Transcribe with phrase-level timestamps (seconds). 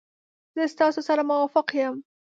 [0.55, 1.95] زه ستاسو سره موافق یم.